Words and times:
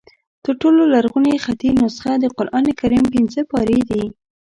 تر 0.43 0.53
ټولو 0.61 0.81
لرغونې 0.93 1.35
خطي 1.45 1.69
نسخه 1.81 2.13
د 2.19 2.25
قرآن 2.37 2.65
کریم 2.79 3.03
پنځه 3.13 3.41
پارې 3.51 3.79
دي. 3.89 4.03